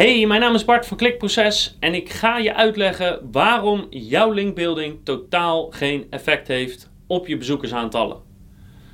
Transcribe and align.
Hey, 0.00 0.26
mijn 0.26 0.40
naam 0.40 0.54
is 0.54 0.64
Bart 0.64 0.86
van 0.86 0.96
Klikproces 0.96 1.76
en 1.80 1.94
ik 1.94 2.10
ga 2.10 2.38
je 2.38 2.54
uitleggen 2.54 3.28
waarom 3.32 3.86
jouw 3.90 4.32
linkbuilding 4.32 4.98
totaal 5.04 5.70
geen 5.70 6.06
effect 6.10 6.48
heeft 6.48 6.90
op 7.06 7.26
je 7.26 7.36
bezoekersaantallen. 7.36 8.16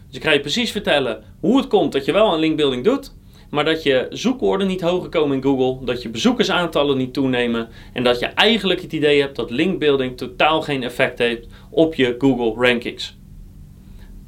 Dus 0.06 0.16
ik 0.16 0.24
ga 0.24 0.30
je 0.30 0.40
precies 0.40 0.70
vertellen 0.70 1.24
hoe 1.40 1.56
het 1.56 1.66
komt 1.66 1.92
dat 1.92 2.04
je 2.04 2.12
wel 2.12 2.32
een 2.32 2.40
linkbuilding 2.40 2.84
doet, 2.84 3.14
maar 3.50 3.64
dat 3.64 3.82
je 3.82 4.06
zoekwoorden 4.10 4.66
niet 4.66 4.80
hoger 4.80 5.08
komen 5.08 5.36
in 5.36 5.42
Google, 5.42 5.84
dat 5.84 6.02
je 6.02 6.08
bezoekersaantallen 6.08 6.96
niet 6.96 7.12
toenemen 7.12 7.68
en 7.92 8.04
dat 8.04 8.18
je 8.18 8.26
eigenlijk 8.26 8.82
het 8.82 8.92
idee 8.92 9.20
hebt 9.20 9.36
dat 9.36 9.50
linkbuilding 9.50 10.16
totaal 10.16 10.62
geen 10.62 10.82
effect 10.82 11.18
heeft 11.18 11.46
op 11.70 11.94
je 11.94 12.14
Google 12.18 12.66
rankings. 12.66 13.16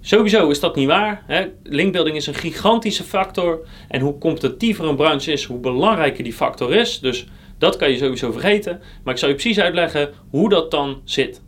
Sowieso 0.08 0.50
is 0.50 0.60
dat 0.60 0.76
niet 0.76 0.86
waar. 0.86 1.22
Hè? 1.26 1.46
Linkbuilding 1.62 2.16
is 2.16 2.26
een 2.26 2.34
gigantische 2.34 3.04
factor. 3.04 3.66
En 3.88 4.00
hoe 4.00 4.18
competitiever 4.18 4.84
een 4.84 4.96
branche 4.96 5.32
is, 5.32 5.44
hoe 5.44 5.58
belangrijker 5.58 6.24
die 6.24 6.32
factor 6.32 6.74
is. 6.74 7.00
Dus 7.00 7.26
dat 7.58 7.76
kan 7.76 7.90
je 7.90 7.96
sowieso 7.96 8.32
vergeten. 8.32 8.80
Maar 9.04 9.14
ik 9.14 9.20
zal 9.20 9.28
je 9.28 9.34
precies 9.34 9.60
uitleggen 9.60 10.10
hoe 10.30 10.48
dat 10.48 10.70
dan 10.70 11.00
zit. 11.04 11.42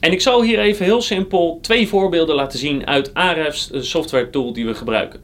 En 0.00 0.12
ik 0.12 0.20
zal 0.20 0.42
hier 0.42 0.58
even 0.58 0.84
heel 0.84 1.02
simpel 1.02 1.58
twee 1.62 1.88
voorbeelden 1.88 2.34
laten 2.34 2.58
zien 2.58 2.86
uit 2.86 3.14
Ahrefs, 3.14 3.70
software 3.72 4.30
tool 4.30 4.52
die 4.52 4.66
we 4.66 4.74
gebruiken. 4.74 5.20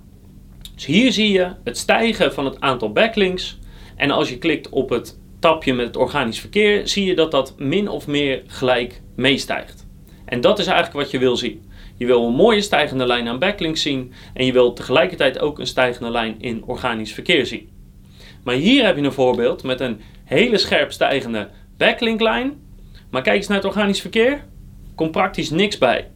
Dus 0.74 0.86
hier 0.86 1.12
zie 1.12 1.32
je 1.32 1.52
het 1.64 1.78
stijgen 1.78 2.32
van 2.32 2.44
het 2.44 2.60
aantal 2.60 2.92
backlinks. 2.92 3.58
En 3.96 4.10
als 4.10 4.28
je 4.28 4.38
klikt 4.38 4.68
op 4.68 4.88
het 4.90 5.18
tapje 5.40 5.74
met 5.74 5.86
het 5.86 5.96
organisch 5.96 6.40
verkeer, 6.40 6.88
zie 6.88 7.04
je 7.04 7.14
dat 7.14 7.30
dat 7.30 7.54
min 7.58 7.88
of 7.88 8.06
meer 8.06 8.42
gelijk 8.46 9.02
meestijgt. 9.16 9.86
En 10.24 10.40
dat 10.40 10.58
is 10.58 10.66
eigenlijk 10.66 10.96
wat 10.96 11.10
je 11.10 11.18
wil 11.18 11.36
zien. 11.36 11.70
Je 11.96 12.06
wil 12.06 12.26
een 12.26 12.34
mooie 12.34 12.60
stijgende 12.60 13.06
lijn 13.06 13.28
aan 13.28 13.38
backlinks 13.38 13.82
zien 13.82 14.12
en 14.34 14.46
je 14.46 14.52
wil 14.52 14.72
tegelijkertijd 14.72 15.38
ook 15.38 15.58
een 15.58 15.66
stijgende 15.66 16.10
lijn 16.10 16.34
in 16.38 16.64
organisch 16.64 17.12
verkeer 17.12 17.46
zien. 17.46 17.68
Maar 18.44 18.54
hier 18.54 18.84
heb 18.84 18.96
je 18.96 19.02
een 19.02 19.12
voorbeeld 19.12 19.62
met 19.62 19.80
een 19.80 20.00
hele 20.24 20.58
scherp 20.58 20.92
stijgende 20.92 21.48
backlinklijn. 21.76 22.60
Maar 23.10 23.22
kijk 23.22 23.36
eens 23.36 23.46
naar 23.46 23.56
het 23.56 23.66
organisch 23.66 24.00
verkeer. 24.00 24.44
Komt 24.94 25.10
praktisch 25.10 25.50
niks 25.50 25.78
bij. 25.78 26.10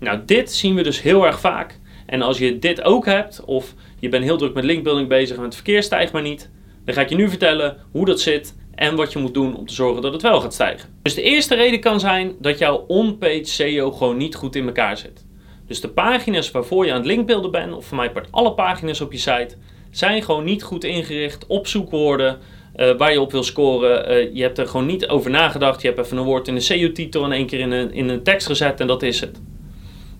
Nou, 0.00 0.20
dit 0.26 0.52
zien 0.52 0.74
we 0.74 0.82
dus 0.82 1.02
heel 1.02 1.26
erg 1.26 1.40
vaak. 1.40 1.78
En 2.06 2.22
als 2.22 2.38
je 2.38 2.58
dit 2.58 2.82
ook 2.82 3.06
hebt, 3.06 3.44
of 3.44 3.74
je 3.98 4.08
bent 4.08 4.24
heel 4.24 4.36
druk 4.36 4.54
met 4.54 4.64
linkbuilding 4.64 5.08
bezig 5.08 5.36
en 5.36 5.42
het 5.42 5.54
verkeer 5.54 5.82
stijgt 5.82 6.12
maar 6.12 6.22
niet, 6.22 6.50
dan 6.84 6.94
ga 6.94 7.00
ik 7.00 7.08
je 7.08 7.14
nu 7.14 7.28
vertellen 7.28 7.76
hoe 7.90 8.04
dat 8.04 8.20
zit 8.20 8.56
en 8.78 8.96
wat 8.96 9.12
je 9.12 9.18
moet 9.18 9.34
doen 9.34 9.56
om 9.56 9.66
te 9.66 9.74
zorgen 9.74 10.02
dat 10.02 10.12
het 10.12 10.22
wel 10.22 10.40
gaat 10.40 10.54
stijgen. 10.54 10.88
Dus 11.02 11.14
de 11.14 11.22
eerste 11.22 11.54
reden 11.54 11.80
kan 11.80 12.00
zijn 12.00 12.34
dat 12.38 12.58
jouw 12.58 12.84
on-page 12.86 13.44
SEO 13.44 13.90
gewoon 13.90 14.16
niet 14.16 14.34
goed 14.34 14.56
in 14.56 14.66
elkaar 14.66 14.96
zit. 14.96 15.26
Dus 15.66 15.80
de 15.80 15.88
pagina's 15.88 16.50
waarvoor 16.50 16.84
je 16.84 16.90
aan 16.90 16.96
het 16.96 17.06
linkbeelden 17.06 17.50
bent, 17.50 17.74
of 17.74 17.84
voor 17.84 17.96
mij 17.96 18.10
part 18.10 18.28
alle 18.30 18.52
pagina's 18.52 19.00
op 19.00 19.12
je 19.12 19.18
site, 19.18 19.56
zijn 19.90 20.22
gewoon 20.22 20.44
niet 20.44 20.62
goed 20.62 20.84
ingericht 20.84 21.46
op 21.46 21.66
zoekwoorden 21.66 22.38
uh, 22.76 22.96
waar 22.96 23.12
je 23.12 23.20
op 23.20 23.32
wil 23.32 23.42
scoren. 23.42 24.12
Uh, 24.12 24.34
je 24.34 24.42
hebt 24.42 24.58
er 24.58 24.68
gewoon 24.68 24.86
niet 24.86 25.08
over 25.08 25.30
nagedacht. 25.30 25.82
Je 25.82 25.88
hebt 25.88 26.00
even 26.00 26.16
een 26.16 26.24
woord 26.24 26.48
in 26.48 26.54
de 26.54 26.60
SEO-titel 26.60 27.24
en 27.24 27.32
één 27.32 27.46
keer 27.46 27.60
in 27.60 27.70
een, 27.70 27.92
in 27.92 28.08
een 28.08 28.22
tekst 28.22 28.46
gezet 28.46 28.80
en 28.80 28.86
dat 28.86 29.02
is 29.02 29.20
het. 29.20 29.40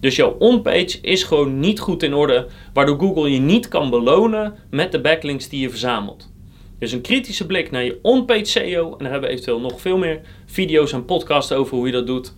Dus 0.00 0.16
jouw 0.16 0.36
on-page 0.38 0.98
is 1.02 1.22
gewoon 1.22 1.60
niet 1.60 1.80
goed 1.80 2.02
in 2.02 2.14
orde, 2.14 2.46
waardoor 2.72 2.98
Google 2.98 3.30
je 3.30 3.40
niet 3.40 3.68
kan 3.68 3.90
belonen 3.90 4.54
met 4.70 4.92
de 4.92 5.00
backlinks 5.00 5.48
die 5.48 5.60
je 5.60 5.70
verzamelt. 5.70 6.36
Dus 6.78 6.92
een 6.92 7.00
kritische 7.00 7.46
blik 7.46 7.70
naar 7.70 7.84
je 7.84 7.98
on-page 8.02 8.44
SEO. 8.44 8.90
En 8.90 8.98
daar 8.98 9.10
hebben 9.10 9.28
we 9.28 9.34
eventueel 9.34 9.60
nog 9.60 9.80
veel 9.80 9.98
meer 9.98 10.20
video's 10.46 10.92
en 10.92 11.04
podcasts 11.04 11.52
over 11.52 11.76
hoe 11.76 11.86
je 11.86 11.92
dat 11.92 12.06
doet. 12.06 12.34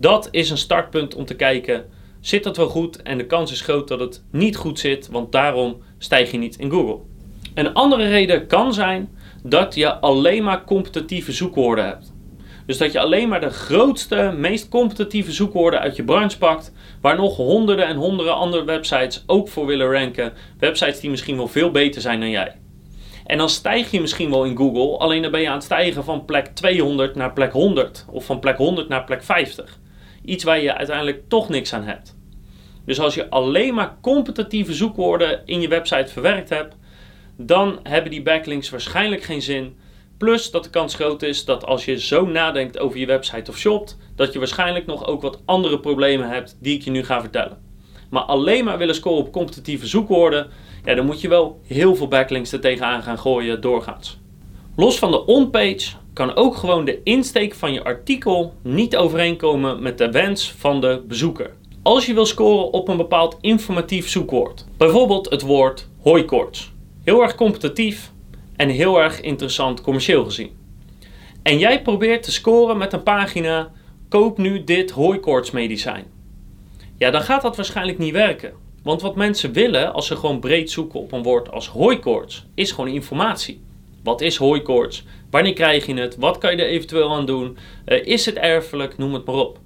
Dat 0.00 0.28
is 0.30 0.50
een 0.50 0.58
startpunt 0.58 1.14
om 1.14 1.24
te 1.24 1.36
kijken, 1.36 1.84
zit 2.20 2.44
dat 2.44 2.56
wel 2.56 2.68
goed? 2.68 3.02
En 3.02 3.18
de 3.18 3.26
kans 3.26 3.52
is 3.52 3.60
groot 3.60 3.88
dat 3.88 4.00
het 4.00 4.24
niet 4.30 4.56
goed 4.56 4.78
zit, 4.78 5.08
want 5.08 5.32
daarom 5.32 5.82
stijg 5.98 6.30
je 6.30 6.38
niet 6.38 6.56
in 6.56 6.70
Google. 6.70 6.98
Een 7.54 7.74
andere 7.74 8.08
reden 8.08 8.46
kan 8.46 8.74
zijn 8.74 9.08
dat 9.42 9.74
je 9.74 9.94
alleen 9.94 10.42
maar 10.42 10.64
competitieve 10.64 11.32
zoekwoorden 11.32 11.86
hebt. 11.86 12.12
Dus 12.66 12.78
dat 12.78 12.92
je 12.92 13.00
alleen 13.00 13.28
maar 13.28 13.40
de 13.40 13.50
grootste, 13.50 14.34
meest 14.36 14.68
competitieve 14.68 15.32
zoekwoorden 15.32 15.80
uit 15.80 15.96
je 15.96 16.04
branche 16.04 16.38
pakt, 16.38 16.72
waar 17.00 17.16
nog 17.16 17.36
honderden 17.36 17.86
en 17.86 17.96
honderden 17.96 18.34
andere 18.34 18.64
websites 18.64 19.22
ook 19.26 19.48
voor 19.48 19.66
willen 19.66 19.90
ranken. 19.90 20.32
Websites 20.58 21.00
die 21.00 21.10
misschien 21.10 21.36
wel 21.36 21.48
veel 21.48 21.70
beter 21.70 22.00
zijn 22.00 22.20
dan 22.20 22.30
jij. 22.30 22.61
En 23.32 23.38
dan 23.38 23.48
stijg 23.48 23.90
je 23.90 24.00
misschien 24.00 24.30
wel 24.30 24.44
in 24.44 24.56
Google, 24.56 24.98
alleen 24.98 25.22
dan 25.22 25.30
ben 25.30 25.40
je 25.40 25.48
aan 25.48 25.54
het 25.54 25.64
stijgen 25.64 26.04
van 26.04 26.24
plek 26.24 26.46
200 26.46 27.14
naar 27.14 27.32
plek 27.32 27.52
100 27.52 28.06
of 28.10 28.24
van 28.24 28.38
plek 28.38 28.56
100 28.56 28.88
naar 28.88 29.04
plek 29.04 29.22
50. 29.22 29.78
Iets 30.24 30.44
waar 30.44 30.60
je 30.60 30.74
uiteindelijk 30.74 31.28
toch 31.28 31.48
niks 31.48 31.72
aan 31.72 31.84
hebt. 31.84 32.16
Dus 32.84 33.00
als 33.00 33.14
je 33.14 33.30
alleen 33.30 33.74
maar 33.74 33.96
competitieve 34.00 34.72
zoekwoorden 34.72 35.42
in 35.44 35.60
je 35.60 35.68
website 35.68 36.12
verwerkt 36.12 36.48
hebt, 36.48 36.76
dan 37.36 37.78
hebben 37.82 38.10
die 38.10 38.22
backlinks 38.22 38.70
waarschijnlijk 38.70 39.22
geen 39.22 39.42
zin. 39.42 39.76
Plus 40.18 40.50
dat 40.50 40.64
de 40.64 40.70
kans 40.70 40.94
groot 40.94 41.22
is 41.22 41.44
dat 41.44 41.64
als 41.64 41.84
je 41.84 42.00
zo 42.00 42.26
nadenkt 42.26 42.78
over 42.78 42.98
je 42.98 43.06
website 43.06 43.50
of 43.50 43.58
shopt, 43.58 43.98
dat 44.16 44.32
je 44.32 44.38
waarschijnlijk 44.38 44.86
nog 44.86 45.06
ook 45.06 45.22
wat 45.22 45.42
andere 45.44 45.80
problemen 45.80 46.28
hebt 46.28 46.56
die 46.60 46.76
ik 46.76 46.82
je 46.82 46.90
nu 46.90 47.04
ga 47.04 47.20
vertellen. 47.20 47.71
Maar 48.12 48.22
alleen 48.22 48.64
maar 48.64 48.78
willen 48.78 48.94
scoren 48.94 49.18
op 49.18 49.32
competitieve 49.32 49.86
zoekwoorden, 49.86 50.50
ja, 50.84 50.94
dan 50.94 51.06
moet 51.06 51.20
je 51.20 51.28
wel 51.28 51.60
heel 51.66 51.94
veel 51.94 52.08
backlinks 52.08 52.52
er 52.52 52.60
tegenaan 52.60 53.02
gaan 53.02 53.18
gooien 53.18 53.60
doorgaans. 53.60 54.18
Los 54.76 54.98
van 54.98 55.10
de 55.10 55.26
on-page 55.26 55.92
kan 56.12 56.34
ook 56.34 56.56
gewoon 56.56 56.84
de 56.84 57.00
insteek 57.02 57.54
van 57.54 57.72
je 57.72 57.84
artikel 57.84 58.54
niet 58.62 58.96
overeenkomen 58.96 59.82
met 59.82 59.98
de 59.98 60.10
wens 60.10 60.52
van 60.52 60.80
de 60.80 61.04
bezoeker. 61.08 61.50
Als 61.82 62.06
je 62.06 62.14
wil 62.14 62.26
scoren 62.26 62.72
op 62.72 62.88
een 62.88 62.96
bepaald 62.96 63.38
informatief 63.40 64.08
zoekwoord, 64.08 64.66
bijvoorbeeld 64.76 65.30
het 65.30 65.42
woord 65.42 65.88
hooikoorts, 66.02 66.72
heel 67.04 67.22
erg 67.22 67.34
competitief 67.34 68.12
en 68.56 68.68
heel 68.68 69.00
erg 69.00 69.20
interessant 69.20 69.80
commercieel 69.80 70.24
gezien. 70.24 70.50
En 71.42 71.58
jij 71.58 71.82
probeert 71.82 72.22
te 72.22 72.32
scoren 72.32 72.78
met 72.78 72.92
een 72.92 73.02
pagina 73.02 73.70
koop 74.08 74.38
nu 74.38 74.64
dit 74.64 74.90
hooikoortsmedicijn. 74.90 76.20
Ja, 77.02 77.10
dan 77.10 77.22
gaat 77.22 77.42
dat 77.42 77.56
waarschijnlijk 77.56 77.98
niet 77.98 78.12
werken. 78.12 78.52
Want 78.82 79.02
wat 79.02 79.16
mensen 79.16 79.52
willen 79.52 79.92
als 79.92 80.06
ze 80.06 80.16
gewoon 80.16 80.40
breed 80.40 80.70
zoeken 80.70 81.00
op 81.00 81.12
een 81.12 81.22
woord 81.22 81.50
als 81.50 81.68
hooikoorts, 81.68 82.46
is 82.54 82.72
gewoon 82.72 82.90
informatie. 82.90 83.60
Wat 84.02 84.20
is 84.20 84.36
hooikoorts? 84.36 85.04
Wanneer 85.30 85.52
krijg 85.52 85.86
je 85.86 85.94
het? 85.94 86.16
Wat 86.16 86.38
kan 86.38 86.56
je 86.56 86.62
er 86.62 86.68
eventueel 86.68 87.14
aan 87.14 87.26
doen? 87.26 87.56
Uh, 87.86 88.06
is 88.06 88.26
het 88.26 88.34
erfelijk? 88.34 88.98
Noem 88.98 89.14
het 89.14 89.24
maar 89.24 89.34
op. 89.34 89.58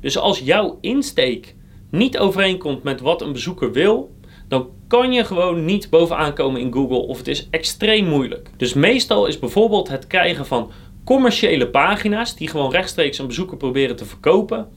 Dus 0.00 0.18
als 0.18 0.38
jouw 0.38 0.78
insteek 0.80 1.54
niet 1.90 2.18
overeenkomt 2.18 2.82
met 2.82 3.00
wat 3.00 3.22
een 3.22 3.32
bezoeker 3.32 3.72
wil, 3.72 4.10
dan 4.48 4.68
kan 4.88 5.12
je 5.12 5.24
gewoon 5.24 5.64
niet 5.64 5.90
bovenaan 5.90 6.34
komen 6.34 6.60
in 6.60 6.72
Google 6.72 7.06
of 7.06 7.18
het 7.18 7.28
is 7.28 7.48
extreem 7.50 8.06
moeilijk. 8.06 8.50
Dus 8.56 8.74
meestal 8.74 9.26
is 9.26 9.38
bijvoorbeeld 9.38 9.88
het 9.88 10.06
krijgen 10.06 10.46
van 10.46 10.70
commerciële 11.04 11.68
pagina's 11.68 12.36
die 12.36 12.48
gewoon 12.48 12.70
rechtstreeks 12.70 13.18
een 13.18 13.26
bezoeker 13.26 13.56
proberen 13.56 13.96
te 13.96 14.04
verkopen, 14.04 14.68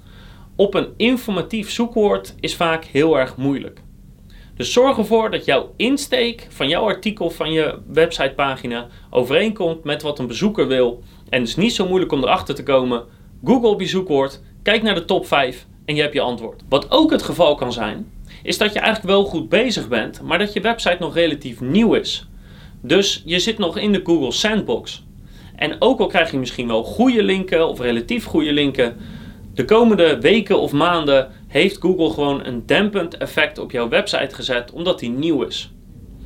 op 0.62 0.74
een 0.74 0.94
informatief 0.98 1.72
zoekwoord 1.72 2.36
is 2.40 2.56
vaak 2.56 2.86
heel 2.86 3.20
erg 3.20 3.38
moeilijk. 3.38 3.82
Dus 4.56 4.74
zorg 4.74 4.98
ervoor 4.98 5.32
dat 5.32 5.46
jouw 5.46 5.74
insteek 5.78 6.48
van 6.50 6.68
jouw 6.68 6.84
artikel, 6.84 7.30
van 7.30 7.52
je 7.52 7.80
websitepagina, 7.88 8.88
overeenkomt 9.10 9.84
met 9.84 10.02
wat 10.02 10.20
een 10.20 10.28
bezoeker 10.28 10.68
wil. 10.68 11.04
En 11.30 11.40
het 11.40 11.50
is 11.50 11.56
niet 11.56 11.74
zo 11.74 11.88
moeilijk 11.88 12.12
om 12.12 12.24
erachter 12.24 12.56
te 12.56 12.64
komen. 12.64 13.04
Google 13.44 13.70
op 13.70 13.80
je 13.82 13.88
zoekwoord, 13.88 14.42
kijk 14.64 14.82
naar 14.82 14.96
de 14.96 15.06
top 15.06 15.28
5 15.28 15.66
en 15.86 15.96
je 15.96 16.02
hebt 16.02 16.14
je 16.14 16.22
antwoord. 16.22 16.62
Wat 16.70 16.92
ook 16.92 17.12
het 17.12 17.22
geval 17.22 17.56
kan 17.56 17.74
zijn, 17.74 18.12
is 18.44 18.58
dat 18.58 18.74
je 18.74 18.80
eigenlijk 18.80 19.14
wel 19.14 19.26
goed 19.26 19.50
bezig 19.50 19.88
bent, 19.88 20.22
maar 20.22 20.40
dat 20.40 20.54
je 20.54 20.62
website 20.62 20.98
nog 21.00 21.14
relatief 21.14 21.62
nieuw 21.62 21.94
is. 21.94 22.28
Dus 22.82 23.22
je 23.26 23.40
zit 23.40 23.58
nog 23.58 23.78
in 23.78 23.92
de 23.92 24.02
Google 24.04 24.32
Sandbox. 24.32 25.04
En 25.56 25.76
ook 25.80 26.00
al 26.00 26.08
krijg 26.08 26.32
je 26.32 26.38
misschien 26.38 26.68
wel 26.68 26.84
goede 26.84 27.24
linken 27.24 27.68
of 27.68 27.80
relatief 27.80 28.26
goede 28.26 28.54
linken, 28.54 28.98
de 29.54 29.66
komende 29.66 30.20
weken 30.20 30.60
of 30.60 30.72
maanden 30.72 31.32
heeft 31.48 31.82
Google 31.82 32.10
gewoon 32.10 32.46
een 32.46 32.66
dempend 32.66 33.18
effect 33.18 33.58
op 33.58 33.72
jouw 33.72 33.90
website 33.90 34.36
gezet 34.36 34.72
omdat 34.72 35.00
die 35.00 35.10
nieuw 35.10 35.42
is. 35.42 35.72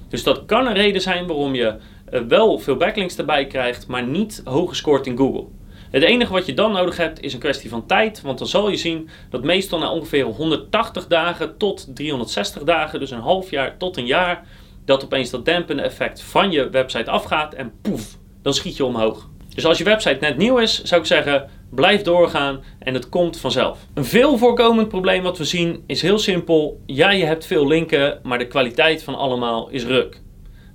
Dus 0.10 0.24
dat 0.24 0.46
kan 0.46 0.68
een 0.68 0.74
reden 0.74 1.02
zijn 1.02 1.28
waarom 1.28 1.56
je 1.56 1.76
eh, 2.06 2.22
wel 2.22 2.60
veel 2.60 2.76
backlinks 2.76 3.18
erbij 3.18 3.48
krijgt, 3.48 3.88
maar 3.88 4.08
niet 4.08 4.42
hoog 4.44 4.70
gescoord 4.70 5.08
in 5.08 5.18
Google. 5.18 5.46
Het 5.92 6.04
enige 6.04 6.32
wat 6.32 6.46
je 6.46 6.54
dan 6.54 6.72
nodig 6.72 6.98
hebt 6.98 7.22
is 7.22 7.34
een 7.34 7.40
kwestie 7.40 7.70
van 7.70 7.86
tijd, 7.86 8.22
want 8.22 8.38
dan 8.38 8.48
zal 8.48 8.70
je 8.70 8.78
zien 8.78 9.10
dat 9.30 9.44
meestal 9.44 9.80
na 9.80 9.92
ongeveer 9.92 10.24
180 10.24 11.08
dagen 11.08 11.58
tot 11.58 11.96
360 11.96 12.64
dagen, 12.64 13.00
dus 13.00 13.12
een 13.12 13.20
half 13.20 13.50
jaar 13.50 13.78
tot 13.78 13.98
een 13.98 14.06
jaar, 14.06 14.48
dat 14.86 15.04
opeens 15.04 15.30
dat 15.30 15.46
dempende 15.46 15.82
effect 15.82 16.22
van 16.22 16.52
je 16.52 16.70
website 16.70 17.12
afgaat 17.12 17.54
en 17.54 17.72
poef, 17.82 18.18
dan 18.42 18.54
schiet 18.54 18.78
je 18.78 18.86
omhoog. 18.86 19.30
Dus 19.56 19.66
als 19.66 19.78
je 19.78 19.84
website 19.84 20.18
net 20.20 20.38
nieuw 20.38 20.58
is, 20.58 20.84
zou 20.84 21.02
ik 21.02 21.08
zeggen, 21.08 21.50
blijf 21.70 22.02
doorgaan 22.02 22.64
en 22.80 22.94
het 22.94 23.10
komt 23.10 23.40
vanzelf. 23.40 23.80
Een 23.94 24.06
veel 24.06 24.38
voorkomend 24.38 24.88
probleem 24.88 25.24
wat 25.24 25.38
we 25.38 25.44
zien 25.44 25.84
is 25.88 26.02
heel 26.02 26.20
simpel. 26.20 26.82
Ja, 26.86 27.12
je 27.12 27.26
hebt 27.26 27.46
veel 27.46 27.68
linken, 27.68 28.20
maar 28.24 28.38
de 28.38 28.48
kwaliteit 28.48 29.04
van 29.04 29.16
allemaal 29.16 29.70
is 29.70 29.86
ruk. 29.86 30.22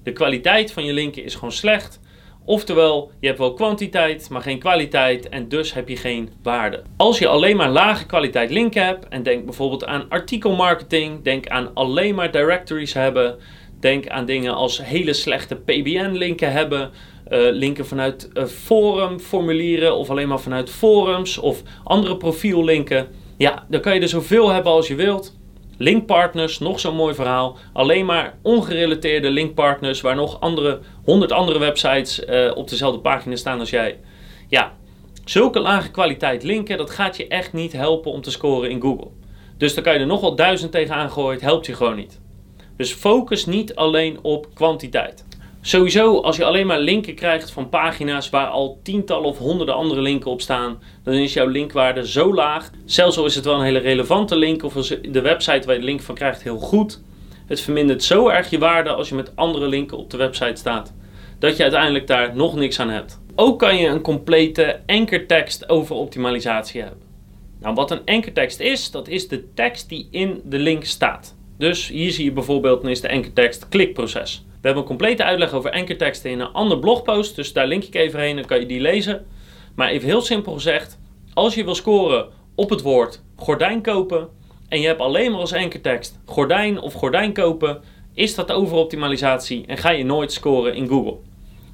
De 0.03 0.13
kwaliteit 0.13 0.73
van 0.73 0.85
je 0.85 0.93
linken 0.93 1.25
is 1.25 1.35
gewoon 1.35 1.53
slecht. 1.53 2.01
Oftewel, 2.45 3.11
je 3.21 3.27
hebt 3.27 3.39
wel 3.39 3.55
kwantiteit, 3.55 4.31
maar 4.31 4.43
geen 4.43 4.59
kwaliteit 4.59 5.29
en 5.29 5.49
dus 5.49 5.75
heb 5.75 5.89
je 5.89 5.97
geen 5.97 6.31
waarde. 6.43 6.83
Als 6.97 7.19
je 7.19 7.29
alleen 7.29 7.57
maar 7.57 7.71
lage 7.71 8.07
kwaliteit 8.07 8.51
linken 8.51 8.87
hebt 8.87 9.09
en 9.09 9.23
denk 9.23 9.45
bijvoorbeeld 9.45 9.87
aan 9.87 10.09
artikelmarketing, 10.09 11.23
denk 11.23 11.49
aan 11.49 11.71
alleen 11.75 12.15
maar 12.15 12.31
directories 12.31 12.93
hebben, 12.93 13.39
Denk 13.81 14.09
aan 14.09 14.27
dingen 14.27 14.55
als 14.55 14.85
hele 14.85 15.13
slechte 15.13 15.55
PBN-linken 15.57 16.53
hebben, 16.53 16.91
uh, 17.31 17.39
linken 17.51 17.87
vanuit 17.87 18.31
uh, 18.35 18.45
forumformulieren 18.45 19.97
of 19.97 20.11
alleen 20.11 20.29
maar 20.29 20.41
vanuit 20.41 20.71
forums 20.71 21.39
of 21.39 21.63
andere 21.85 22.17
profiellinken. 22.17 23.09
Ja, 23.37 23.67
dan 23.69 23.81
kan 23.81 23.95
je 23.95 24.01
er 24.01 24.09
zoveel 24.09 24.49
hebben 24.49 24.73
als 24.73 24.89
je 24.89 24.95
wilt. 24.95 25.39
Linkpartners, 25.77 26.59
nog 26.59 26.81
zo'n 26.81 26.95
mooi 26.95 27.15
verhaal. 27.15 27.59
Alleen 27.73 28.07
maar 28.07 28.39
ongerelateerde 28.43 29.31
linkpartners 29.31 30.01
waar 30.01 30.17
nog 30.17 30.41
andere, 30.41 30.81
100 31.05 31.33
andere 31.33 31.59
websites 31.59 32.25
uh, 32.25 32.51
op 32.55 32.69
dezelfde 32.69 33.01
pagina 33.01 33.37
staan 33.37 33.61
als 33.61 33.71
jij. 33.71 33.99
Ja, 34.49 34.73
zulke 35.25 35.61
lage 35.61 35.91
kwaliteit 35.91 36.43
linken, 36.43 36.79
dat 36.79 36.91
gaat 36.91 37.17
je 37.17 37.29
echt 37.29 37.53
niet 37.53 37.73
helpen 37.73 38.13
om 38.13 38.21
te 38.21 38.31
scoren 38.31 38.71
in 38.71 38.81
Google. 38.81 39.09
Dus 39.59 39.75
dan 39.75 39.85
kan 39.85 39.93
je 39.93 39.99
er 39.99 40.07
nog 40.07 40.21
wel 40.21 40.35
duizend 40.35 40.73
tegenaan 40.73 41.11
gooien, 41.11 41.33
het 41.33 41.43
helpt 41.43 41.67
je 41.67 41.75
gewoon 41.75 41.97
niet. 41.97 42.21
Dus 42.81 42.93
focus 42.93 43.47
niet 43.47 43.75
alleen 43.75 44.19
op 44.23 44.47
kwantiteit. 44.55 45.25
Sowieso, 45.61 46.21
als 46.21 46.37
je 46.37 46.45
alleen 46.45 46.67
maar 46.67 46.81
linken 46.81 47.15
krijgt 47.15 47.51
van 47.51 47.69
pagina's 47.69 48.31
waar 48.31 48.47
al 48.47 48.81
tientallen 48.83 49.29
of 49.29 49.39
honderden 49.39 49.75
andere 49.75 50.01
linken 50.01 50.31
op 50.31 50.41
staan, 50.41 50.83
dan 51.05 51.15
is 51.15 51.33
jouw 51.33 51.47
linkwaarde 51.47 52.09
zo 52.09 52.35
laag. 52.35 52.71
Zelfs 52.85 53.17
al 53.19 53.25
is 53.25 53.35
het 53.35 53.45
wel 53.45 53.55
een 53.55 53.65
hele 53.65 53.79
relevante 53.79 54.37
link 54.37 54.63
of 54.63 54.73
de 55.03 55.21
website 55.21 55.67
waar 55.67 55.75
je 55.75 55.81
de 55.81 55.87
link 55.87 56.01
van 56.01 56.15
krijgt 56.15 56.43
heel 56.43 56.59
goed. 56.59 57.03
Het 57.47 57.61
vermindert 57.61 58.03
zo 58.03 58.29
erg 58.29 58.51
je 58.51 58.59
waarde 58.59 58.91
als 58.91 59.09
je 59.09 59.15
met 59.15 59.37
andere 59.37 59.69
linken 59.69 59.99
op 59.99 60.11
de 60.11 60.17
website 60.17 60.61
staat, 60.61 60.95
dat 61.39 61.57
je 61.57 61.63
uiteindelijk 61.63 62.07
daar 62.07 62.37
nog 62.37 62.55
niks 62.55 62.81
aan 62.81 62.91
hebt. 62.91 63.21
Ook 63.35 63.59
kan 63.59 63.77
je 63.77 63.89
een 63.89 64.03
complete 64.03 64.81
ankertekst 64.87 65.69
over 65.69 65.95
optimalisatie 65.95 66.81
hebben. 66.81 67.03
Nou, 67.61 67.75
wat 67.75 67.91
een 67.91 68.05
ankertekst 68.05 68.61
is, 68.61 68.91
dat 68.91 69.09
is 69.09 69.29
de 69.29 69.55
tekst 69.55 69.89
die 69.89 70.09
in 70.11 70.41
de 70.45 70.59
link 70.59 70.85
staat. 70.85 71.39
Dus 71.61 71.89
hier 71.89 72.11
zie 72.11 72.25
je 72.25 72.33
bijvoorbeeld, 72.33 72.83
dan 72.83 72.91
is 72.91 73.01
de 73.01 73.11
ankertekst 73.11 73.69
klikproces. 73.69 74.45
We 74.47 74.59
hebben 74.61 74.83
een 74.83 74.89
complete 74.89 75.25
uitleg 75.25 75.53
over 75.53 75.71
ankerteksten 75.71 76.31
in 76.31 76.41
een 76.41 76.53
ander 76.53 76.79
blogpost, 76.79 77.37
dus 77.37 77.53
daar 77.53 77.67
link 77.67 77.85
ik 77.85 77.95
even 77.95 78.21
heen, 78.21 78.37
dan 78.37 78.45
kan 78.45 78.61
je 78.61 78.67
die 78.67 78.81
lezen. 78.81 79.27
Maar 79.75 79.89
even 79.89 80.09
heel 80.09 80.21
simpel 80.21 80.53
gezegd, 80.53 80.99
als 81.35 81.55
je 81.55 81.65
wil 81.65 81.75
scoren 81.75 82.29
op 82.55 82.71
het 82.71 82.83
woord 82.83 83.23
gordijn 83.37 83.83
kopen 83.83 84.29
en 84.69 84.81
je 84.81 84.87
hebt 84.87 85.01
alleen 85.01 85.31
maar 85.31 85.41
als 85.41 85.53
ankertekst 85.53 86.19
gordijn 86.25 86.81
of 86.81 86.93
gordijn 86.93 87.33
kopen, 87.33 87.83
is 88.15 88.35
dat 88.35 88.53
overoptimalisatie 88.53 89.65
en 89.67 89.79
ga 89.79 89.91
je 89.91 90.05
nooit 90.05 90.33
scoren 90.33 90.75
in 90.75 90.89
Google. 90.89 91.17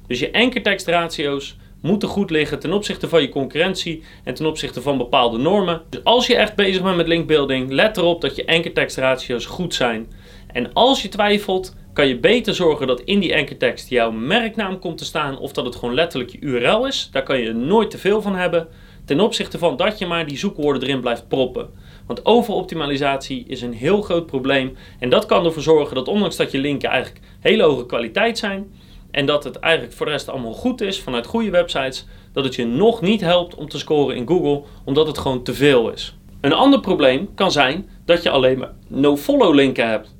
Dus 0.07 0.19
je 0.19 0.33
ankertekstratio's 0.33 1.57
moeten 1.87 2.09
goed 2.09 2.29
liggen 2.29 2.59
ten 2.59 2.73
opzichte 2.73 3.09
van 3.09 3.21
je 3.21 3.29
concurrentie 3.29 4.03
en 4.23 4.33
ten 4.33 4.45
opzichte 4.45 4.81
van 4.81 4.97
bepaalde 4.97 5.37
normen. 5.37 5.81
Dus 5.89 6.03
als 6.03 6.27
je 6.27 6.35
echt 6.35 6.55
bezig 6.55 6.83
bent 6.83 6.95
met 6.95 7.07
linkbuilding, 7.07 7.71
let 7.71 7.97
erop 7.97 8.21
dat 8.21 8.35
je 8.35 8.47
ankertekstratio's 8.47 9.45
goed 9.45 9.73
zijn. 9.73 10.07
En 10.51 10.73
als 10.73 11.01
je 11.01 11.09
twijfelt, 11.09 11.75
kan 11.93 12.07
je 12.07 12.19
beter 12.19 12.55
zorgen 12.55 12.87
dat 12.87 13.01
in 13.01 13.19
die 13.19 13.35
ankertekst 13.35 13.89
jouw 13.89 14.11
merknaam 14.11 14.79
komt 14.79 14.97
te 14.97 15.05
staan 15.05 15.39
of 15.39 15.51
dat 15.51 15.65
het 15.65 15.75
gewoon 15.75 15.93
letterlijk 15.93 16.31
je 16.31 16.39
URL 16.39 16.87
is. 16.87 17.09
Daar 17.11 17.23
kan 17.23 17.39
je 17.39 17.53
nooit 17.53 17.91
te 17.91 17.97
veel 17.97 18.21
van 18.21 18.35
hebben. 18.35 18.67
Ten 19.05 19.19
opzichte 19.19 19.57
van 19.57 19.77
dat 19.77 19.99
je 19.99 20.05
maar 20.05 20.27
die 20.27 20.37
zoekwoorden 20.37 20.83
erin 20.83 21.01
blijft 21.01 21.27
proppen. 21.27 21.69
Want 22.07 22.25
overoptimalisatie 22.25 23.45
is 23.47 23.61
een 23.61 23.73
heel 23.73 24.01
groot 24.01 24.25
probleem. 24.25 24.77
En 24.99 25.09
dat 25.09 25.25
kan 25.25 25.45
ervoor 25.45 25.61
zorgen 25.61 25.95
dat 25.95 26.07
ondanks 26.07 26.35
dat 26.35 26.51
je 26.51 26.57
linken 26.57 26.89
eigenlijk 26.89 27.25
hele 27.39 27.63
hoge 27.63 27.85
kwaliteit 27.85 28.37
zijn. 28.37 28.71
En 29.11 29.25
dat 29.25 29.43
het 29.43 29.55
eigenlijk 29.55 29.93
voor 29.93 30.05
de 30.05 30.11
rest 30.11 30.29
allemaal 30.29 30.53
goed 30.53 30.81
is 30.81 30.99
vanuit 31.01 31.25
goede 31.25 31.49
websites. 31.49 32.05
Dat 32.33 32.43
het 32.43 32.55
je 32.55 32.65
nog 32.65 33.01
niet 33.01 33.21
helpt 33.21 33.55
om 33.55 33.69
te 33.69 33.77
scoren 33.77 34.15
in 34.15 34.27
Google. 34.27 34.63
Omdat 34.85 35.07
het 35.07 35.17
gewoon 35.17 35.43
te 35.43 35.53
veel 35.53 35.89
is. 35.89 36.15
Een 36.41 36.53
ander 36.53 36.79
probleem 36.79 37.33
kan 37.35 37.51
zijn 37.51 37.89
dat 38.05 38.23
je 38.23 38.29
alleen 38.29 38.57
maar 38.57 38.73
no-follow 38.87 39.53
linken 39.53 39.89
hebt. 39.89 40.15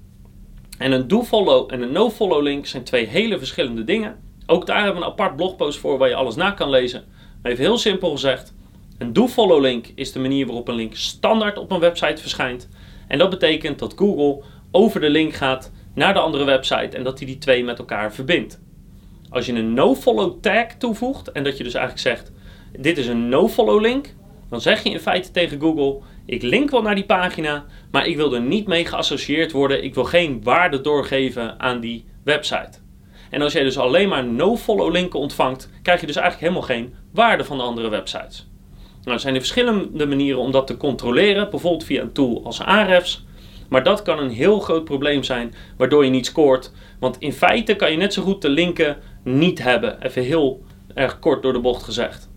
En 0.78 0.92
een 0.92 1.07
do-follow 1.07 1.74
en 1.74 1.81
een 1.81 1.92
no-follow 1.92 2.42
link 2.42 2.66
zijn 2.66 2.84
twee 2.84 3.07
hele 3.07 3.38
verschillende 3.38 3.84
dingen. 3.84 4.16
Ook 4.45 4.66
daar 4.66 4.84
hebben 4.84 4.95
we 4.95 5.06
een 5.06 5.12
apart 5.12 5.36
blogpost 5.36 5.80
voor 5.80 5.98
waar 5.98 6.10
je 6.10 6.16
alles 6.16 6.36
na 6.36 6.51
kan 6.51 6.69
lezen. 6.69 7.04
Even 7.44 7.63
heel 7.63 7.78
simpel 7.78 8.12
gezegd, 8.12 8.54
een 8.98 9.13
do-follow 9.13 9.62
link 9.62 9.88
is 9.95 10.12
de 10.12 10.19
manier 10.19 10.45
waarop 10.45 10.68
een 10.68 10.75
link 10.75 10.95
standaard 10.95 11.57
op 11.57 11.72
een 11.72 11.80
website 11.80 12.22
verschijnt. 12.22 12.69
En 13.07 13.18
dat 13.18 13.30
betekent 13.30 13.80
dat 13.80 13.94
Google 13.95 14.44
over 14.72 15.01
de 15.01 15.10
link 15.10 15.34
gaat 15.34 15.72
naar 15.94 16.13
de 16.13 16.19
andere 16.19 16.44
website 16.44 16.98
en 16.98 17.04
dat 17.04 17.18
hij 17.18 17.28
die 17.28 17.38
twee 17.38 17.63
met 17.63 17.80
elkaar 17.80 18.13
verbindt. 18.13 18.60
Als 19.38 19.45
je 19.45 19.54
een 19.54 19.74
no-follow 19.74 20.42
tag 20.42 20.66
toevoegt 20.78 21.31
en 21.31 21.44
dat 21.44 21.57
je 21.57 21.63
dus 21.63 21.74
eigenlijk 21.74 22.07
zegt: 22.07 22.31
dit 22.80 22.98
is 22.98 23.07
een 23.07 23.30
no-follow 23.30 23.81
link, 23.81 24.16
dan 24.50 24.62
zeg 24.62 24.84
je 24.84 24.89
in 24.89 25.00
feite 25.00 25.31
tegen 25.31 25.60
Google: 25.60 26.00
ik 26.25 26.42
link 26.42 26.69
wel 26.69 26.81
naar 26.81 26.95
die 26.95 27.06
pagina, 27.06 27.66
maar 27.92 28.06
ik 28.06 28.16
wil 28.16 28.34
er 28.34 28.42
niet 28.42 28.68
mee 28.68 28.86
geassocieerd 28.86 29.51
worden. 29.51 29.84
Ik 29.84 29.94
wil 29.94 30.04
geen 30.04 30.44
waarde 30.44 30.81
doorgeven 30.81 31.60
aan 31.60 31.80
die 31.80 32.06
website. 32.24 32.80
En 33.30 33.42
als 33.42 33.54
jij 33.54 33.63
dus 33.63 33.78
alleen 33.78 34.10
maar 34.10 34.25
no-follow 34.25 34.92
linken 34.92 35.19
ontvangt, 35.19 35.69
krijg 35.81 36.00
je 36.00 36.07
dus 36.07 36.16
eigenlijk 36.16 36.54
helemaal 36.54 36.75
geen 36.75 36.94
waarde 37.13 37.44
van 37.44 37.57
de 37.57 37.63
andere 37.63 37.89
websites. 37.89 38.48
Nou, 39.01 39.13
er 39.13 39.19
zijn 39.19 39.34
er 39.34 39.39
verschillende 39.39 40.06
manieren 40.06 40.39
om 40.39 40.51
dat 40.51 40.68
te 40.68 40.78
controleren, 40.78 41.50
bijvoorbeeld 41.50 41.84
via 41.84 42.01
een 42.01 42.12
tool 42.12 42.42
als 42.44 42.62
Ahrefs. 42.62 43.25
Maar 43.69 43.84
dat 43.84 44.01
kan 44.01 44.19
een 44.19 44.30
heel 44.30 44.60
groot 44.60 44.84
probleem 44.84 45.24
zijn, 45.24 45.54
waardoor 45.78 46.04
je 46.04 46.10
niet 46.10 46.25
scoort. 46.25 46.72
Want 47.00 47.16
in 47.19 47.34
feite 47.34 47.75
kan 47.75 47.92
je 47.92 47.98
net 47.98 48.13
zo 48.13 48.22
goed 48.22 48.42
de 48.42 48.50
linken 48.50 48.98
niet 49.27 49.63
hebben. 49.63 50.01
Even 50.01 50.24
heel 50.24 50.63
erg 50.94 51.19
kort 51.19 51.44
door 51.44 51.53
de 51.53 51.59
bocht 51.59 51.83
gezegd. 51.83 52.29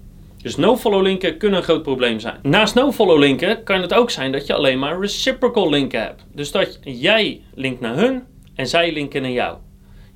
Dus 0.42 0.56
no-follow 0.56 1.02
linken 1.02 1.36
kunnen 1.36 1.58
een 1.58 1.64
groot 1.64 1.82
probleem 1.82 2.20
zijn. 2.20 2.38
Naast 2.42 2.74
no-follow 2.74 3.18
linken 3.18 3.64
kan 3.64 3.80
het 3.80 3.94
ook 3.94 4.10
zijn 4.10 4.32
dat 4.32 4.46
je 4.46 4.54
alleen 4.54 4.78
maar 4.78 5.00
reciprocal 5.00 5.70
linken 5.70 6.00
hebt. 6.00 6.26
Dus 6.34 6.50
dat 6.50 6.78
jij 6.82 7.42
linkt 7.54 7.80
naar 7.80 7.94
hun 7.94 8.22
en 8.54 8.66
zij 8.66 8.92
linken 8.92 9.22
naar 9.22 9.30
jou. 9.30 9.58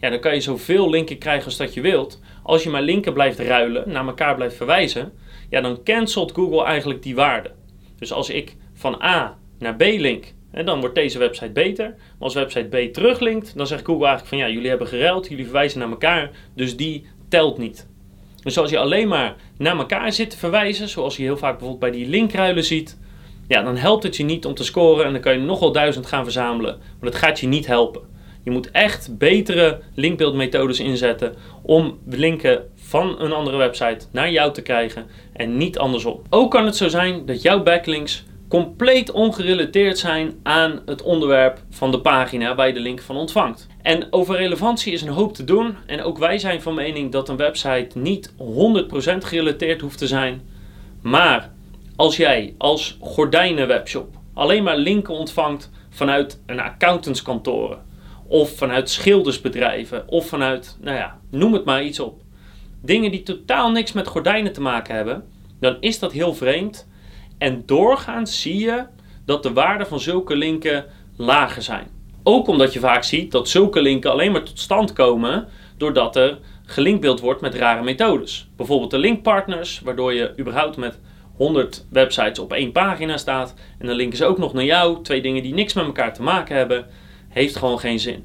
Ja, 0.01 0.11
dan 0.11 0.21
kan 0.21 0.35
je 0.35 0.41
zoveel 0.41 0.91
linken 0.91 1.19
krijgen 1.19 1.45
als 1.45 1.57
dat 1.57 1.75
je 1.75 1.81
wilt. 1.81 2.21
Als 2.43 2.63
je 2.63 2.71
maar 2.71 2.83
linken 2.83 3.13
blijft 3.13 3.39
ruilen, 3.39 3.91
naar 3.91 4.07
elkaar 4.07 4.35
blijft 4.35 4.57
verwijzen, 4.57 5.13
ja, 5.51 5.61
dan 5.61 5.83
cancelt 5.83 6.33
Google 6.33 6.65
eigenlijk 6.65 7.03
die 7.03 7.15
waarde. 7.15 7.51
Dus 7.99 8.13
als 8.13 8.31
ik 8.31 8.57
van 8.75 9.03
A 9.03 9.39
naar 9.59 9.77
B 9.77 9.83
link, 9.83 10.34
en 10.55 10.65
dan 10.65 10.81
wordt 10.81 10.95
deze 10.95 11.19
website 11.19 11.53
beter. 11.53 11.89
Maar 11.89 12.19
als 12.19 12.35
website 12.35 12.69
B 12.69 12.93
teruglinkt, 12.93 13.57
dan 13.57 13.67
zegt 13.67 13.85
Google 13.85 14.07
eigenlijk 14.07 14.29
van 14.29 14.39
ja, 14.39 14.55
jullie 14.55 14.69
hebben 14.69 14.87
geruild, 14.87 15.29
jullie 15.29 15.45
verwijzen 15.45 15.79
naar 15.79 15.91
elkaar, 15.91 16.31
dus 16.55 16.77
die 16.77 17.07
telt 17.29 17.59
niet. 17.59 17.89
Dus 18.43 18.59
als 18.59 18.71
je 18.71 18.79
alleen 18.79 19.09
maar 19.09 19.37
naar 19.59 19.77
elkaar 19.77 20.13
zit 20.13 20.31
te 20.31 20.37
verwijzen, 20.37 20.89
zoals 20.89 21.17
je 21.17 21.23
heel 21.23 21.37
vaak 21.37 21.59
bijvoorbeeld 21.59 21.93
bij 21.93 22.01
die 22.01 22.09
linkruilen 22.09 22.65
ziet, 22.65 22.99
ja, 23.49 23.63
dan 23.63 23.77
helpt 23.77 24.03
het 24.03 24.17
je 24.17 24.25
niet 24.25 24.47
om 24.47 24.55
te 24.55 24.65
scoren 24.65 25.05
en 25.05 25.13
dan 25.13 25.21
kan 25.21 25.33
je 25.33 25.39
nog 25.39 25.61
wel 25.61 25.73
duizend 25.73 26.07
gaan 26.07 26.25
verzamelen. 26.25 26.79
Maar 26.79 27.11
dat 27.11 27.21
gaat 27.21 27.41
je 27.41 27.47
niet 27.47 27.67
helpen. 27.67 28.03
Je 28.43 28.51
moet 28.51 28.71
echt 28.71 29.19
betere 29.19 29.81
linkbeeldmethodes 29.95 30.81
inzetten 30.81 31.35
om 31.63 31.99
linken 32.09 32.71
van 32.75 33.21
een 33.21 33.33
andere 33.33 33.57
website 33.57 34.07
naar 34.13 34.31
jou 34.31 34.53
te 34.53 34.63
krijgen 34.63 35.07
en 35.33 35.57
niet 35.57 35.79
andersom. 35.79 36.23
Ook 36.31 36.51
kan 36.51 36.65
het 36.65 36.77
zo 36.77 36.89
zijn 36.89 37.27
dat 37.27 37.43
jouw 37.43 37.63
backlinks 37.63 38.25
compleet 38.49 39.11
ongerelateerd 39.11 39.99
zijn 39.99 40.33
aan 40.43 40.83
het 40.87 41.03
onderwerp 41.03 41.63
van 41.71 41.91
de 41.91 42.01
pagina 42.01 42.55
waar 42.55 42.67
je 42.67 42.73
de 42.73 42.81
link 42.81 43.01
van 43.01 43.17
ontvangt. 43.17 43.67
En 43.83 44.07
over 44.11 44.37
relevantie 44.37 44.93
is 44.93 45.03
een 45.03 45.09
hoop 45.09 45.35
te 45.35 45.45
doen. 45.45 45.77
En 45.87 46.03
ook 46.03 46.19
wij 46.19 46.39
zijn 46.39 46.63
van 46.63 46.75
mening 46.75 47.13
dat 47.13 47.29
een 47.29 47.37
website 47.37 47.99
niet 47.99 48.33
100% 48.33 48.35
gerelateerd 49.19 49.81
hoeft 49.81 49.99
te 49.99 50.07
zijn. 50.07 50.43
Maar 51.01 51.51
als 51.97 52.17
jij 52.17 52.55
als 52.59 52.97
gordijnenwebshop 53.01 54.17
alleen 54.35 54.63
maar 54.63 54.77
linken 54.77 55.15
ontvangt 55.15 55.71
vanuit 55.91 56.41
een 56.47 56.61
accountantskantoren 56.61 57.79
of 58.27 58.57
vanuit 58.57 58.91
schildersbedrijven 58.91 60.09
of 60.09 60.27
vanuit, 60.27 60.77
nou 60.81 60.97
ja, 60.97 61.19
noem 61.31 61.53
het 61.53 61.65
maar 61.65 61.85
iets 61.85 62.01
op. 62.01 62.21
Dingen 62.83 63.11
die 63.11 63.23
totaal 63.23 63.71
niks 63.71 63.93
met 63.93 64.07
gordijnen 64.07 64.53
te 64.53 64.61
maken 64.61 64.95
hebben, 64.95 65.25
dan 65.61 65.77
is 65.81 65.99
dat 65.99 66.13
heel 66.13 66.35
vreemd 66.35 66.89
en 67.39 67.63
doorgaans 67.67 68.41
zie 68.41 68.59
je 68.59 68.85
dat 69.25 69.43
de 69.43 69.53
waarden 69.53 69.87
van 69.87 70.01
zulke 70.01 70.37
linken 70.37 70.85
lager 71.17 71.63
zijn. 71.63 71.87
Ook 72.23 72.47
omdat 72.47 72.73
je 72.73 72.79
vaak 72.79 73.05
ziet 73.05 73.33
dat 73.33 73.49
zulke 73.49 73.83
linken 73.83 74.11
alleen 74.11 74.33
maar 74.33 74.43
tot 74.43 74.59
stand 74.59 74.93
komen 74.93 75.49
doordat 75.77 76.17
er 76.17 76.39
gelinkbeeld 76.67 77.21
wordt 77.21 77.41
met 77.41 77.55
rare 77.55 77.83
methodes. 77.83 78.49
Bijvoorbeeld 78.57 78.91
de 78.91 78.99
linkpartners, 78.99 79.81
waardoor 79.81 80.15
je 80.15 80.35
überhaupt 80.39 80.77
met 80.77 80.99
100 81.37 81.87
websites 81.91 82.39
op 82.39 82.53
één 82.53 82.73
pagina 82.73 83.17
staat 83.17 83.55
en 83.79 83.87
dan 83.87 83.97
linken 83.97 84.19
ze 84.19 84.25
ook 84.25 84.39
nog 84.39 84.53
naar 84.53 84.65
jou, 84.65 85.03
twee 85.03 85.23
dingen 85.23 85.43
die 85.43 85.55
niks 85.55 85.73
met 85.73 85.85
elkaar 85.85 86.15
te 86.15 86.23
maken 86.23 86.57
hebben, 86.57 86.87
heeft 87.29 87.57
gewoon 87.57 87.79
geen 87.79 87.99
zin. 87.99 88.25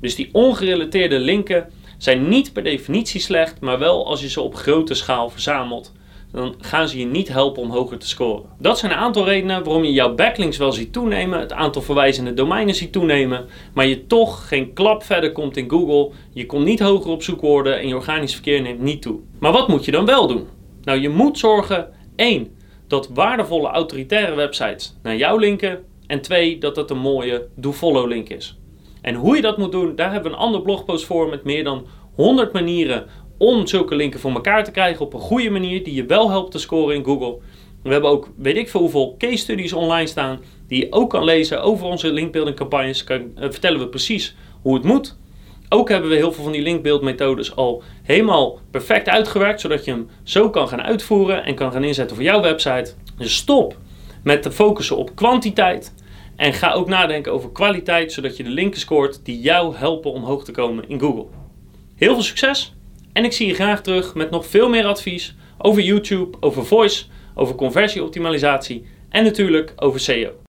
Dus 0.00 0.14
die 0.14 0.28
ongerelateerde 0.32 1.18
linken 1.18 1.70
zijn 1.98 2.28
niet 2.28 2.52
per 2.52 2.62
definitie 2.62 3.20
slecht, 3.20 3.60
maar 3.60 3.78
wel 3.78 4.06
als 4.06 4.20
je 4.20 4.28
ze 4.28 4.40
op 4.40 4.54
grote 4.54 4.94
schaal 4.94 5.30
verzamelt 5.30 5.92
dan 6.36 6.54
gaan 6.58 6.88
ze 6.88 6.98
je 6.98 7.06
niet 7.06 7.28
helpen 7.28 7.62
om 7.62 7.70
hoger 7.70 7.98
te 7.98 8.08
scoren. 8.08 8.44
Dat 8.58 8.78
zijn 8.78 8.92
een 8.92 8.98
aantal 8.98 9.24
redenen 9.24 9.64
waarom 9.64 9.84
je 9.84 9.92
jouw 9.92 10.14
backlinks 10.14 10.56
wel 10.56 10.72
ziet 10.72 10.92
toenemen, 10.92 11.40
het 11.40 11.52
aantal 11.52 11.82
verwijzende 11.82 12.34
domeinen 12.34 12.74
ziet 12.74 12.92
toenemen, 12.92 13.46
maar 13.74 13.86
je 13.86 14.06
toch 14.06 14.48
geen 14.48 14.72
klap 14.72 15.02
verder 15.02 15.32
komt 15.32 15.56
in 15.56 15.70
Google, 15.70 16.10
je 16.32 16.46
komt 16.46 16.64
niet 16.64 16.80
hoger 16.80 17.10
op 17.10 17.22
zoekwoorden 17.22 17.78
en 17.78 17.88
je 17.88 17.94
organisch 17.94 18.32
verkeer 18.32 18.62
neemt 18.62 18.80
niet 18.80 19.02
toe. 19.02 19.18
Maar 19.38 19.52
wat 19.52 19.68
moet 19.68 19.84
je 19.84 19.90
dan 19.90 20.04
wel 20.04 20.26
doen? 20.26 20.46
Nou, 20.82 21.00
je 21.00 21.08
moet 21.08 21.38
zorgen, 21.38 21.88
één, 22.16 22.56
dat 22.88 23.08
waardevolle 23.08 23.68
autoritaire 23.68 24.34
websites 24.34 24.96
naar 25.02 25.16
jou 25.16 25.40
linken 25.40 25.84
en 26.06 26.20
twee, 26.20 26.58
dat 26.58 26.76
het 26.76 26.90
een 26.90 26.98
mooie 26.98 27.46
do-follow 27.54 28.08
link 28.08 28.28
is. 28.28 28.58
En 29.02 29.14
hoe 29.14 29.36
je 29.36 29.42
dat 29.42 29.58
moet 29.58 29.72
doen, 29.72 29.96
daar 29.96 30.12
hebben 30.12 30.30
we 30.30 30.36
een 30.36 30.42
ander 30.42 30.62
blogpost 30.62 31.04
voor 31.04 31.28
met 31.28 31.44
meer 31.44 31.64
dan 31.64 31.86
100 32.14 32.52
manieren 32.52 33.06
om 33.38 33.66
zulke 33.66 33.94
linken 33.94 34.20
voor 34.20 34.32
elkaar 34.32 34.64
te 34.64 34.70
krijgen 34.70 35.04
op 35.04 35.14
een 35.14 35.20
goede 35.20 35.50
manier 35.50 35.84
die 35.84 35.94
je 35.94 36.04
wel 36.04 36.30
helpt 36.30 36.50
te 36.50 36.58
scoren 36.58 36.94
in 36.94 37.04
Google. 37.04 37.38
We 37.82 37.92
hebben 37.92 38.10
ook 38.10 38.28
weet 38.36 38.56
ik 38.56 38.68
veel 38.68 38.80
hoeveel 38.80 39.14
case 39.18 39.36
studies 39.36 39.72
online 39.72 40.06
staan 40.06 40.40
die 40.68 40.80
je 40.80 40.92
ook 40.92 41.10
kan 41.10 41.24
lezen 41.24 41.62
over 41.62 41.86
onze 41.86 42.12
linkbuilding 42.12 42.56
campagnes. 42.56 43.04
Kan, 43.04 43.20
uh, 43.20 43.42
vertellen 43.50 43.80
we 43.80 43.88
precies 43.88 44.36
hoe 44.62 44.74
het 44.74 44.84
moet. 44.84 45.16
Ook 45.68 45.88
hebben 45.88 46.10
we 46.10 46.16
heel 46.16 46.32
veel 46.32 46.42
van 46.42 46.52
die 46.52 46.62
linkbuild 46.62 47.54
al 47.54 47.82
helemaal 48.02 48.58
perfect 48.70 49.08
uitgewerkt, 49.08 49.60
zodat 49.60 49.84
je 49.84 49.90
hem 49.90 50.08
zo 50.22 50.50
kan 50.50 50.68
gaan 50.68 50.82
uitvoeren 50.82 51.44
en 51.44 51.54
kan 51.54 51.72
gaan 51.72 51.84
inzetten 51.84 52.16
voor 52.16 52.24
jouw 52.24 52.40
website. 52.40 52.94
Dus 53.18 53.36
stop 53.36 53.76
met 54.22 54.42
te 54.42 54.52
focussen 54.52 54.96
op 54.96 55.14
kwantiteit 55.14 55.94
en 56.36 56.52
ga 56.52 56.72
ook 56.72 56.88
nadenken 56.88 57.32
over 57.32 57.50
kwaliteit, 57.50 58.12
zodat 58.12 58.36
je 58.36 58.42
de 58.42 58.50
linken 58.50 58.80
scoort 58.80 59.24
die 59.24 59.40
jou 59.40 59.76
helpen 59.76 60.12
omhoog 60.12 60.44
te 60.44 60.52
komen 60.52 60.88
in 60.88 61.00
Google. 61.00 61.26
Heel 61.94 62.12
veel 62.14 62.22
succes 62.22 62.75
en 63.16 63.24
ik 63.24 63.32
zie 63.32 63.46
je 63.46 63.54
graag 63.54 63.82
terug 63.82 64.14
met 64.14 64.30
nog 64.30 64.46
veel 64.46 64.68
meer 64.68 64.84
advies 64.84 65.34
over 65.58 65.82
YouTube, 65.82 66.36
over 66.40 66.66
voice, 66.66 67.04
over 67.34 67.54
conversieoptimalisatie 67.54 68.84
en 69.08 69.24
natuurlijk 69.24 69.72
over 69.76 70.00
SEO. 70.00 70.44